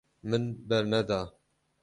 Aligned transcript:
Min 0.29 0.43
berneda. 0.69 1.21